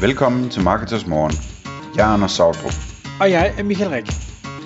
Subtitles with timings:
[0.00, 1.32] Velkommen til Marketers Morgen.
[1.96, 2.72] Jeg er Anders Sautrup.
[3.20, 4.06] Og jeg er Michael Rik.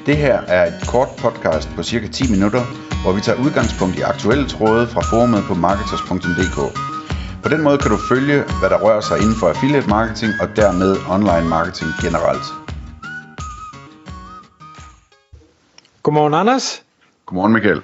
[0.07, 2.63] Det her er et kort podcast på cirka 10 minutter,
[3.03, 6.59] hvor vi tager udgangspunkt i aktuelle tråde fra forumet på marketers.dk.
[7.43, 10.49] På den måde kan du følge, hvad der rører sig inden for affiliate marketing og
[10.57, 12.47] dermed online marketing generelt.
[16.03, 16.83] Godmorgen, Anders.
[17.27, 17.81] Godmorgen Michael.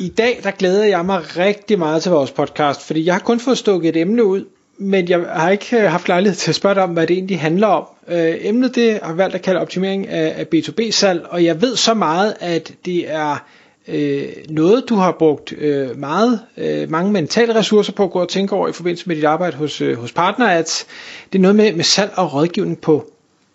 [0.00, 3.40] I dag der glæder jeg mig rigtig meget til vores podcast, fordi jeg har kun
[3.40, 4.44] fået stukket et emne ud,
[4.78, 7.40] men jeg har ikke øh, haft lejlighed til at spørge dig om, hvad det egentlig
[7.40, 7.84] handler om.
[8.08, 11.94] Øh, emnet det har valgt at kalde optimering af, af B2B-salg, og jeg ved så
[11.94, 13.44] meget, at det er
[13.88, 18.28] øh, noget, du har brugt øh, meget, øh, mange mentale ressourcer på at gå og
[18.28, 20.86] tænke over i forbindelse med dit arbejde hos, øh, hos Partner, at
[21.32, 23.10] det er noget med, med salg og rådgivning på,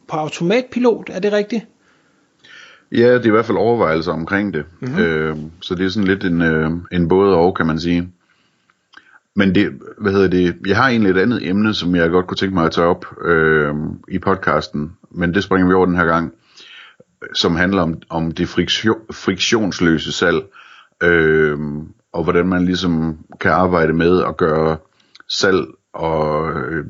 [0.08, 1.10] på automatpilot.
[1.14, 1.66] Er det rigtigt?
[2.92, 4.64] Ja, det er i hvert fald overvejelser omkring det.
[4.80, 5.00] Mm-hmm.
[5.00, 8.10] Øh, så det er sådan lidt en, øh, en både og, kan man sige.
[9.36, 12.38] Men det, hvad hedder det, jeg har egentlig et andet emne, som jeg godt kunne
[12.38, 13.76] tænke mig at tage op øh,
[14.08, 16.34] i podcasten, men det springer vi over den her gang,
[17.36, 20.42] som handler om, om det friktion, friktionsløse salg,
[21.04, 21.58] øh,
[22.14, 24.78] og hvordan man ligesom kan arbejde med at gøre
[25.28, 26.86] salg og øh,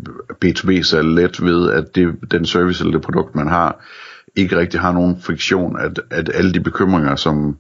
[0.45, 3.86] B2B-salg let ved, at det, den service eller det produkt, man har,
[4.36, 7.58] ikke rigtig har nogen friktion, at, at alle de bekymringer, som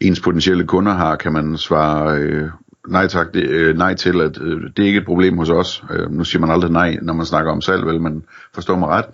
[0.00, 2.50] ens potentielle kunder har, kan man svare øh,
[2.88, 5.84] nej tak, det, øh, nej til, at øh, det er ikke et problem hos os.
[5.90, 8.88] Øh, nu siger man aldrig nej, når man snakker om salg, vel, men forstår mig
[8.88, 9.04] ret.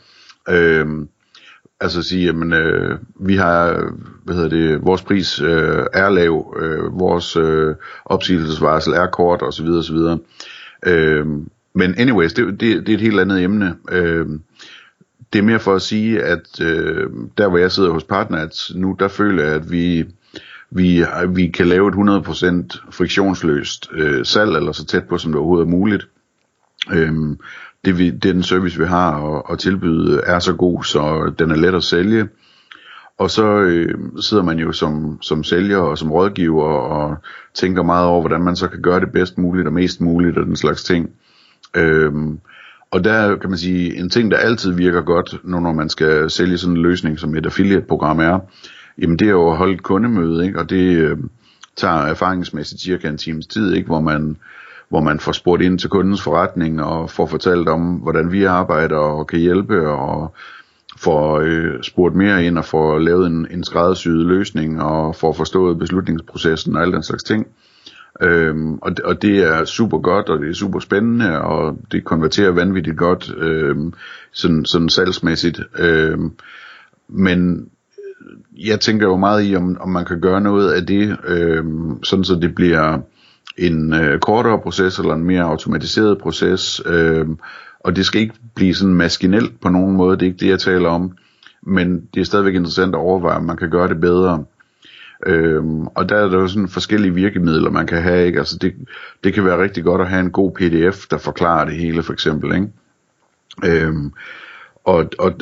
[0.48, 0.86] Øh,
[1.80, 3.90] altså at sige, jamen, øh, vi har,
[4.24, 9.66] hvad hedder det, vores pris øh, er lav, øh, vores øh, opsigelsesvarsel er kort, osv.
[9.66, 9.96] osv.
[10.86, 11.26] Øh,
[11.74, 13.76] men anyways, det, det, det er et helt andet emne.
[13.90, 14.26] Øh,
[15.32, 18.96] det er mere for at sige, at øh, der hvor jeg sidder hos Partners nu,
[18.98, 20.04] der føler jeg, at vi
[20.74, 25.38] vi, vi kan lave et 100% friktionsløst øh, salg, eller så tæt på, som det
[25.38, 26.08] overhovedet er muligt.
[26.92, 27.38] Øhm,
[27.84, 31.50] det, vi, det den service, vi har at, at tilbyde, er så god, så den
[31.50, 32.28] er let at sælge.
[33.18, 37.16] Og så øh, sidder man jo som, som sælger og som rådgiver og
[37.54, 40.46] tænker meget over, hvordan man så kan gøre det bedst muligt og mest muligt og
[40.46, 41.10] den slags ting.
[41.76, 42.38] Øhm,
[42.90, 46.58] og der kan man sige, en ting, der altid virker godt, når man skal sælge
[46.58, 48.38] sådan en løsning, som et affiliate-program er,
[48.98, 50.58] Jamen det er jo at holde et kundemøde, ikke?
[50.58, 51.18] og det øh,
[51.76, 53.86] tager erfaringsmæssigt cirka en times tid, ikke?
[53.86, 54.36] Hvor, man,
[54.88, 58.96] hvor man får spurgt ind til kundens forretning og får fortalt om, hvordan vi arbejder
[58.96, 60.34] og kan hjælpe og
[60.98, 65.78] får øh, spurgt mere ind og får lavet en, en skræddersyet løsning og får forstået
[65.78, 67.46] beslutningsprocessen og alle den slags ting.
[68.22, 72.50] Øhm, og, og det er super godt, og det er super spændende, og det konverterer
[72.50, 73.92] vanvittigt godt, øhm,
[74.32, 75.60] sådan, sådan salgsmæssigt.
[75.78, 76.32] Øhm,
[77.08, 77.68] men
[78.56, 81.64] jeg tænker jo meget i, om, om man kan gøre noget af det, øh,
[82.02, 82.98] sådan så det bliver
[83.58, 87.26] en øh, kortere proces eller en mere automatiseret proces, øh,
[87.80, 90.58] og det skal ikke blive sådan maskinelt på nogen måde, det er ikke det, jeg
[90.58, 91.16] taler om,
[91.62, 94.44] men det er stadigvæk interessant at overveje, om man kan gøre det bedre.
[95.26, 98.26] Øhm, og der er der jo sådan forskellige virkemidler, man kan have.
[98.26, 98.38] Ikke?
[98.38, 98.74] Altså det,
[99.24, 102.12] det kan være rigtig godt at have en god pdf, der forklarer det hele, for
[102.12, 102.54] eksempel.
[102.54, 102.68] Ikke?
[103.64, 104.12] Øhm,
[104.84, 105.32] og, og,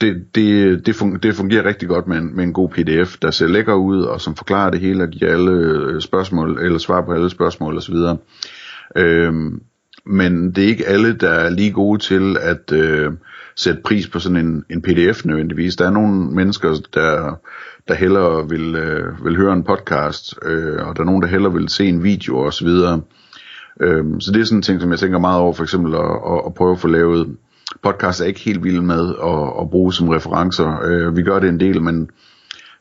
[0.00, 3.30] det, det, det, fungerer, det fungerer rigtig godt med en, med en god pdf, der
[3.30, 7.00] ser lækker ud, og som forklarer det hele, og giver alle øh, spørgsmål, eller svar
[7.00, 7.94] på alle spørgsmål osv.
[8.96, 9.62] Øhm,
[10.06, 13.12] men det er ikke alle, der er lige gode til at øh,
[13.56, 15.76] sætte pris på sådan en, en pdf nødvendigvis.
[15.76, 17.40] Der er nogle mennesker, der,
[17.88, 21.52] der hellere vil, øh, vil høre en podcast, øh, og der er nogen, der hellere
[21.52, 22.68] vil se en video osv.
[23.80, 26.00] Øhm, så det er sådan en ting, som jeg tænker meget over, for eksempel at,
[26.00, 27.36] at, at prøve at få lavet
[27.82, 30.80] podcast er ikke helt vild med at, at bruge som referencer.
[30.84, 32.10] Øh, vi gør det en del, men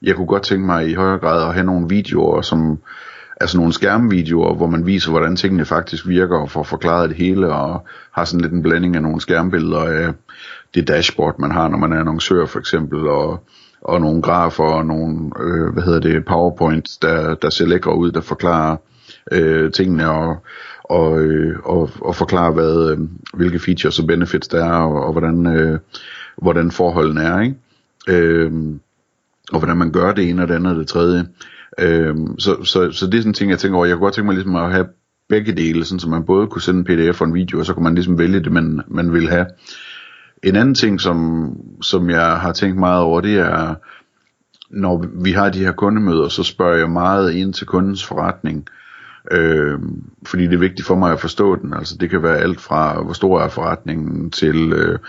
[0.02, 2.80] jeg kunne godt tænke mig i højere grad at have nogle videoer, som
[3.42, 7.54] altså nogle skærmvideoer, hvor man viser, hvordan tingene faktisk virker, og får forklaret det hele,
[7.54, 10.14] og har sådan lidt en blanding af nogle skærmbilleder af
[10.76, 13.44] det dashboard, man har, når man er annoncør for eksempel, og,
[13.82, 18.12] og nogle grafer, og nogle, øh, hvad hedder det, powerpoints, der, der ser lækre ud,
[18.12, 18.78] der forklarer
[19.32, 20.38] øh, tingene, og
[20.90, 22.98] og, øh, og, og forklare, hvad, øh,
[23.34, 25.80] hvilke features og benefits der er, og, og hvordan, øh,
[26.38, 27.56] hvordan forholdene er, ikke?
[28.08, 28.52] Øh,
[29.52, 31.26] og hvordan man gør det ene og det andet og det tredje.
[31.80, 33.86] Øh, så, så, så det er sådan en ting, jeg tænker over.
[33.86, 34.88] Jeg kunne godt tænke mig ligesom at have
[35.30, 37.74] begge dele, sådan så man både kunne sende en pdf og en video, og så
[37.74, 39.46] kunne man ligesom vælge det, man, man vil have.
[40.44, 41.50] En anden ting, som,
[41.82, 43.76] som jeg har tænkt meget over, det er,
[44.70, 48.68] når vi har de her kundemøder, så spørger jeg meget ind til kundens forretning.
[48.70, 48.85] Øh,
[49.32, 49.80] Øh,
[50.26, 51.74] fordi det er vigtigt for mig at forstå den.
[51.74, 55.00] Altså det kan være alt fra, hvor stor er forretningen, til øh,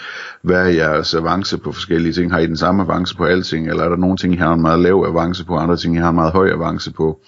[0.42, 2.32] hvad er jeres avance på forskellige ting.
[2.32, 4.62] Har I den samme avance på alting, eller er der nogle ting, I har en
[4.62, 7.20] meget lav avance på, andre ting, I har en meget høj avance på.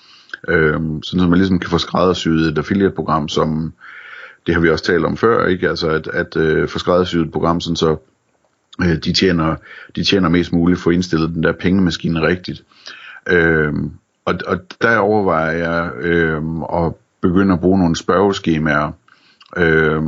[0.48, 3.72] Øh, sådan så man ligesom kan få skræddersyet et affiliate-program, som
[4.46, 5.68] det har vi også talt om før, ikke?
[5.68, 7.96] Altså at, at øh, få skræddersyet et program, sådan så
[8.82, 9.56] øh, de, tjener,
[9.96, 12.64] de tjener mest muligt for indstillet den der pengemaskine rigtigt.
[13.28, 13.72] Øh,
[14.28, 16.42] og, og der overvejer jeg øh,
[16.72, 18.92] at begynde at bruge nogle spørgeskemaer,
[19.56, 20.02] øh,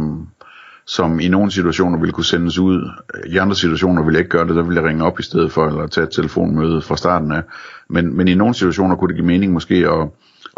[0.87, 2.91] som i nogle situationer vil kunne sendes ud.
[3.27, 5.53] I andre situationer vil jeg ikke gøre det, der vil jeg ringe op i stedet
[5.53, 7.43] for, eller tage et telefonmøde fra starten af.
[7.89, 10.09] Men, men i nogle situationer kunne det give mening måske at,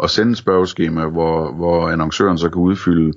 [0.03, 3.13] at sende et spørgeskema, hvor, hvor annoncøren så kan udfylde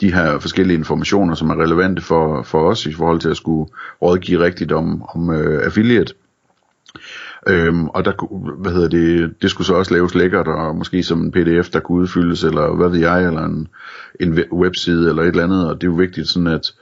[0.00, 3.70] de her forskellige informationer, som er relevante for, for os i forhold til at skulle
[4.02, 6.14] rådgive rigtigt om, om uh, affiliate.
[7.48, 8.12] Øhm, og der,
[8.60, 11.80] hvad hedder det, det skulle så også laves lækkert, og måske som en pdf, der
[11.80, 13.68] kunne udfyldes, eller hvad ved jeg, eller en,
[14.20, 16.72] en webside, eller et eller andet, og det er jo vigtigt sådan, at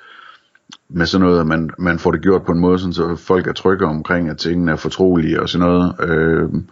[0.89, 3.47] med sådan noget, at man, man får det gjort på en måde, sådan, så folk
[3.47, 5.95] er trygge omkring, at tingene er fortrolige og sådan noget.
[6.01, 6.65] Øhm,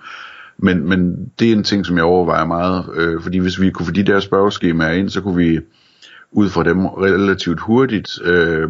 [0.59, 3.87] men, men det er en ting, som jeg overvejer meget, øh, fordi hvis vi kunne
[3.87, 5.61] få de der spørgeskemaer ind, så kunne vi
[6.33, 8.69] ud fra dem relativt hurtigt øh,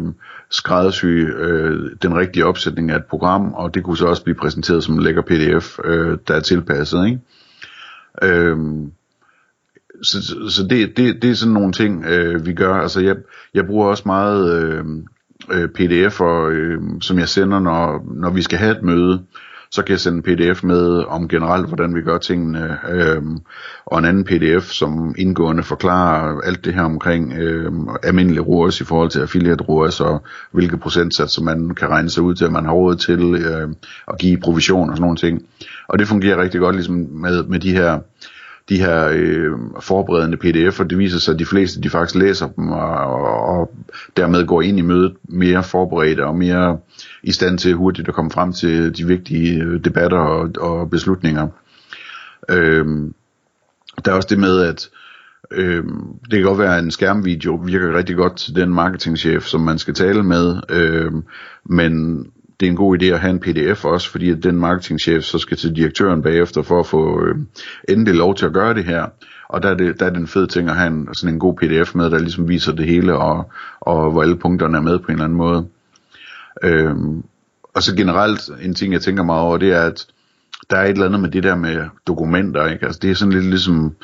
[0.49, 4.83] skræddersy øh, den rigtige opsætning af et program, og det kunne så også blive præsenteret
[4.83, 7.05] som en lækker pdf, øh, der er tilpasset.
[7.05, 7.19] Ikke?
[8.23, 8.57] Øh,
[10.01, 12.73] så så det, det, det er sådan nogle ting, øh, vi gør.
[12.73, 13.15] Altså jeg,
[13.53, 14.85] jeg bruger også meget øh,
[15.51, 19.23] øh pdf'er, øh, som jeg sender, når, når vi skal have et møde
[19.73, 23.21] så kan jeg sende en pdf med om generelt, hvordan vi gør tingene, øh,
[23.85, 27.71] og en anden pdf, som indgående forklarer alt det her omkring øh,
[28.03, 32.35] almindelig ROAS i forhold til affiliate ROAS, og hvilke procentsatser man kan regne sig ud
[32.35, 33.69] til, at man har råd til øh,
[34.07, 35.41] at give provision og sådan nogle ting.
[35.87, 37.99] Og det fungerer rigtig godt ligesom med, med de her
[38.69, 42.71] de her øh, forberedende pdf'er, det viser sig, at de fleste de faktisk læser dem,
[42.71, 43.75] og, og, og
[44.17, 46.77] dermed går ind i mødet mere forberedt og mere
[47.23, 51.47] i stand til hurtigt at komme frem til de vigtige øh, debatter og, og beslutninger.
[52.49, 52.85] Øh,
[54.05, 54.89] der er også det med, at
[55.51, 55.83] øh,
[56.23, 59.77] det kan godt være, at en skærmvideo virker rigtig godt til den marketingchef, som man
[59.77, 61.11] skal tale med, øh,
[61.65, 62.25] men
[62.63, 65.37] det er en god idé at have en pdf også, fordi at den marketingchef så
[65.37, 67.35] skal til direktøren bagefter for at få øh,
[67.89, 69.05] endelig lov til at gøre det her.
[69.49, 71.39] Og der er det, der er det en fed ting at have en, sådan en
[71.39, 74.99] god pdf med, der ligesom viser det hele, og, og hvor alle punkterne er med
[74.99, 75.67] på en eller anden måde.
[76.63, 77.23] Øhm,
[77.73, 80.05] og så generelt en ting, jeg tænker meget over, det er, at
[80.69, 82.85] der er et eller andet med det der med dokumenter, ikke?
[82.85, 83.95] Altså det er sådan lidt ligesom,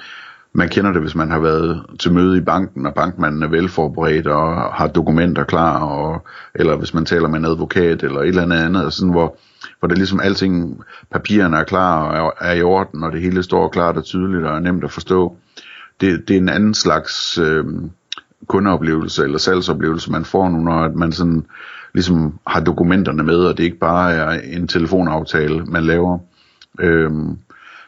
[0.53, 4.27] man kender det, hvis man har været til møde i banken, og bankmanden er velforberedt
[4.27, 8.41] og har dokumenter klar, og, eller hvis man taler med en advokat, eller et eller
[8.41, 9.37] andet andet, sådan, hvor,
[9.79, 13.43] hvor det ligesom alting, papirerne er klar og er, er i orden, og det hele
[13.43, 15.35] står klart og tydeligt og er nemt at forstå.
[16.01, 17.65] Det, det er en anden slags øh,
[18.47, 21.45] kundeoplevelse eller salgsoplevelse, man får nu, når man sådan
[21.93, 26.19] ligesom har dokumenterne med, og det ikke bare er en telefonaftale, man laver.
[26.79, 27.11] Øh,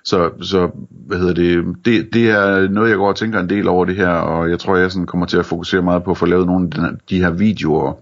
[0.04, 0.70] så, så
[1.08, 3.96] hvad hedder det, det, det er noget, jeg går og tænker en del over det
[3.96, 6.48] her, og jeg tror, jeg sådan kommer til at fokusere meget på at få lavet
[6.48, 7.94] nogle af de her videoer,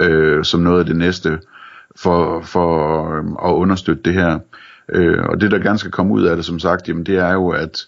[0.00, 1.38] øh, som noget af det næste,
[1.96, 4.38] for, for øh, at understøtte det her.
[4.88, 7.32] Øh, og det, der gerne skal komme ud af det, som sagt, jamen det er
[7.32, 7.86] jo, at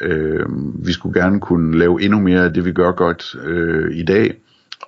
[0.00, 0.46] øh,
[0.86, 4.34] vi skulle gerne kunne lave endnu mere af det, vi gør godt øh, i dag,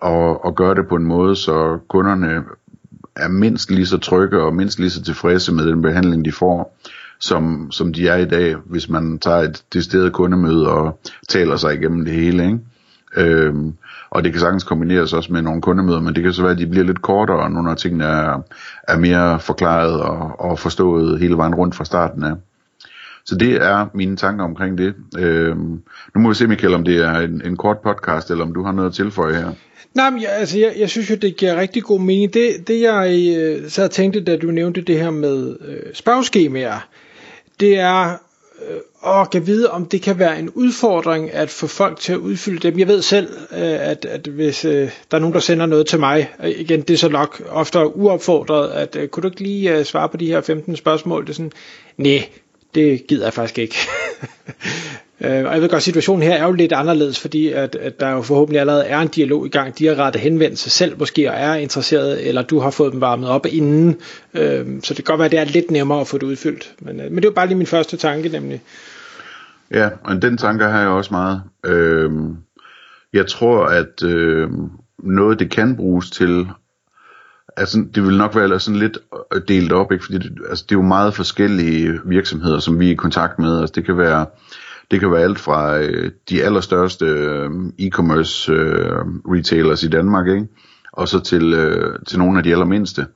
[0.01, 2.43] og, og gøre det på en måde, så kunderne
[3.17, 6.77] er mindst lige så trygge og mindst lige så tilfredse med den behandling, de får,
[7.23, 11.75] som, som de er i dag, hvis man tager et decideret kundemøde og taler sig
[11.75, 12.45] igennem det hele.
[12.45, 12.59] Ikke?
[13.17, 13.73] Øhm,
[14.11, 16.59] og det kan sagtens kombineres også med nogle kundemøder, men det kan så være, at
[16.59, 18.43] de bliver lidt kortere, og nogle af tingene er,
[18.89, 22.33] er mere forklaret og, og forstået hele vejen rundt fra starten af.
[23.25, 24.95] Så det er mine tanker omkring det.
[25.19, 25.83] Øhm,
[26.15, 28.63] nu må vi se, Michael, om det er en, en kort podcast, eller om du
[28.63, 29.53] har noget at tilføje her.
[29.95, 32.35] Nej, men jeg, altså, jeg, jeg synes jo, det giver rigtig god mening.
[32.35, 36.89] Det, det jeg øh, så tænkte, da du nævnte det her med øh, spørgeskemaer,
[37.63, 38.17] det er
[38.69, 38.81] øh,
[39.21, 42.71] at kan vide, om det kan være en udfordring at få folk til at udfylde
[42.71, 42.79] dem.
[42.79, 46.01] Jeg ved selv, øh, at, at hvis øh, der er nogen, der sender noget til
[46.01, 49.85] mig, igen, det er så nok ofte uopfordret, at øh, kunne du ikke lige øh,
[49.85, 51.23] svare på de her 15 spørgsmål?
[51.23, 51.53] Det er sådan,
[51.97, 52.29] nej,
[52.75, 53.77] det gider jeg faktisk ikke.
[55.25, 58.11] Øh, og jeg ved godt, situationen her er jo lidt anderledes, fordi at, at der
[58.11, 59.79] jo forhåbentlig allerede er en dialog i gang.
[59.79, 63.29] De har rettet henvendelse selv måske og er interesseret, eller du har fået dem varmet
[63.29, 63.97] op inden.
[64.35, 66.75] Øh, så det kan godt være, at det er lidt nemmere at få det udfyldt.
[66.81, 68.63] Men, øh, men det var bare lige min første tanke nemlig.
[69.71, 71.43] Ja, og den tanke har jeg også meget.
[71.67, 72.11] Øh,
[73.13, 74.49] jeg tror, at øh,
[74.99, 76.49] noget det kan bruges til,
[77.57, 78.99] altså det vil nok være sådan lidt
[79.35, 80.05] øh, delt op, ikke?
[80.05, 83.61] fordi det, altså, det er jo meget forskellige virksomheder, som vi er i kontakt med.
[83.61, 84.27] Altså det kan være
[84.93, 90.49] det kan være alt fra øh, de allerstørste øh, e-commerce øh, retailers i Danmark, ikke?
[90.93, 93.07] og så til, øh, til nogle af de allermindste.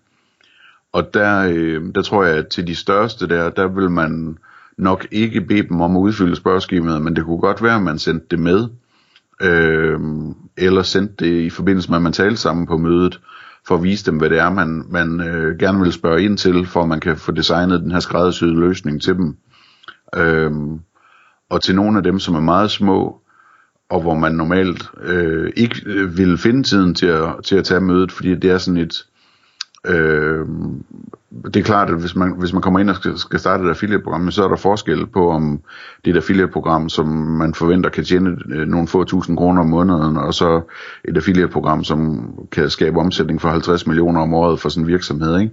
[0.92, 4.38] Og der, øh, der tror jeg, at til de største der, der vil man
[4.78, 7.99] nok ikke bede dem om at udfylde spørgeskemaet, men det kunne godt være, at man
[7.99, 8.68] sendte det med.
[9.42, 10.00] øh,
[10.56, 13.21] eller sendte det i forbindelse med, at man talte sammen på mødet,
[13.66, 16.66] for at vise dem, hvad det er, man, man øh, gerne vil spørge ind til,
[16.66, 19.37] for at man kan få designet den her skræddersyede løsning til dem.
[20.16, 20.52] Øh,
[21.50, 23.21] og til nogle af dem, som er meget små,
[23.91, 27.81] og hvor man normalt øh, ikke øh, vil finde tiden til at, til at tage
[27.81, 29.07] mødet, fordi det er sådan et,
[29.87, 30.47] øh,
[31.45, 33.69] det er klart, at hvis man, hvis man kommer ind og skal, skal starte et
[33.69, 35.61] affiliate-program, så er der forskel på, om
[36.05, 39.69] det er et affiliate-program, som man forventer kan tjene øh, nogle få tusind kroner om
[39.69, 40.61] måneden, og så
[41.05, 45.41] et affiliate-program, som kan skabe omsætning for 50 millioner om året for sådan en virksomhed,
[45.41, 45.53] ikke?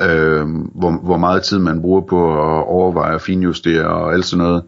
[0.00, 4.44] Øh, hvor, hvor meget tid man bruger på at overveje og finjustere og alt sådan
[4.44, 4.62] noget.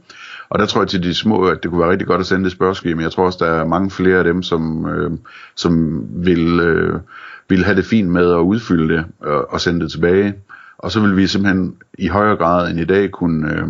[0.53, 2.45] Og der tror jeg til de små, at det kunne være rigtig godt at sende
[2.45, 5.11] det spørgsmål, men jeg tror også, der er mange flere af dem, som, øh,
[5.57, 7.01] som vil, øh,
[7.49, 10.35] vil have det fint med at udfylde det og, og sende det tilbage.
[10.79, 13.69] Og så vil vi simpelthen i højere grad end i dag kunne, øh,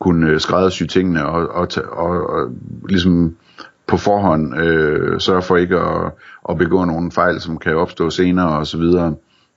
[0.00, 2.50] kunne øh, skræddersy tingene og, og, og, og
[2.88, 3.36] ligesom
[3.86, 6.12] på forhånd øh, sørge for ikke at,
[6.48, 9.14] at begå nogle fejl, som kan opstå senere og så videre.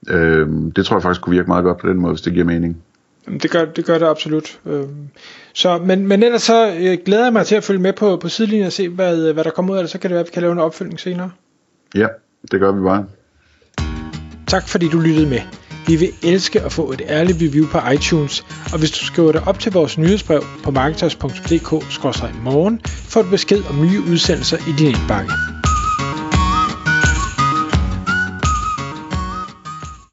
[0.09, 2.45] Øh, det tror jeg faktisk kunne virke meget godt på den måde, hvis det giver
[2.45, 2.77] mening.
[3.27, 4.59] Det gør det, gør det absolut.
[4.65, 5.09] Øhm,
[5.53, 8.29] så, men, men ellers så øh, glæder jeg mig til at følge med på, på
[8.29, 9.91] sidelinjen og se, hvad, hvad der kommer ud af det.
[9.91, 11.31] Så kan det være, at vi kan lave en opfølgning senere.
[11.95, 12.07] Ja,
[12.51, 13.05] det gør vi bare.
[14.47, 15.39] Tak fordi du lyttede med.
[15.87, 19.47] Vi vil elske at få et ærligt review på iTunes, og hvis du skriver dig
[19.47, 25.31] op til vores nyhedsbrev på marketers.dk-morgen, får du besked om nye udsendelser i din indbakke.